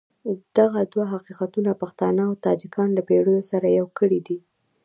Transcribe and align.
دغه 0.57 0.81
دوه 0.93 1.05
حقیقتونه 1.13 1.71
پښتانه 1.81 2.21
او 2.29 2.33
تاجکان 2.45 2.89
له 2.97 3.01
پېړیو 3.07 3.47
سره 3.51 3.67
يو 3.79 3.87
کړي 3.99 4.19
دي. 4.27 4.37